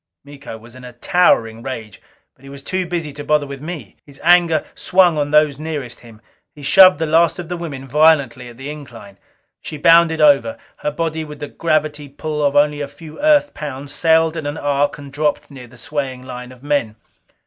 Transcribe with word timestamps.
Miko 0.25 0.57
was 0.57 0.73
in 0.73 0.83
a 0.83 0.93
towering 0.93 1.61
rage. 1.61 2.01
But 2.33 2.41
he 2.43 2.49
was 2.49 2.63
too 2.63 2.87
busy 2.87 3.13
to 3.13 3.23
bother 3.23 3.45
with 3.45 3.61
me; 3.61 3.97
his 4.03 4.19
anger 4.23 4.65
swung 4.73 5.15
on 5.15 5.29
those 5.29 5.59
nearest 5.59 5.99
him. 5.99 6.21
He 6.55 6.63
shoved 6.63 6.97
the 6.97 7.05
last 7.05 7.37
of 7.37 7.49
the 7.49 7.55
women 7.55 7.87
violently 7.87 8.47
at 8.49 8.57
the 8.57 8.71
incline. 8.71 9.19
She 9.61 9.77
bounded 9.77 10.19
over. 10.19 10.57
Her 10.77 10.89
body, 10.89 11.23
with 11.23 11.39
the 11.39 11.49
gravity 11.49 12.09
pull 12.09 12.43
of 12.43 12.55
only 12.55 12.81
a 12.81 12.87
few 12.87 13.21
Earth 13.21 13.53
pounds, 13.53 13.93
sailed 13.93 14.35
in 14.35 14.47
an 14.47 14.57
arc 14.57 14.97
and 14.97 15.13
dropped 15.13 15.51
near 15.51 15.67
the 15.67 15.77
swaying 15.77 16.23
line 16.23 16.51
of 16.51 16.63
men. 16.63 16.95